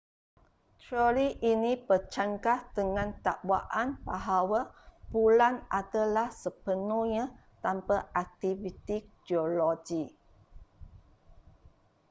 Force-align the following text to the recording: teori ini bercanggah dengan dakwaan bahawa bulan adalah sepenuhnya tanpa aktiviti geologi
teori 0.89 1.25
ini 1.51 1.73
bercanggah 1.87 2.59
dengan 2.77 3.07
dakwaan 3.25 3.89
bahawa 4.07 4.61
bulan 5.13 5.55
adalah 5.81 6.27
sepenuhnya 6.43 7.25
tanpa 7.63 7.97
aktiviti 8.23 8.97
geologi 9.29 10.03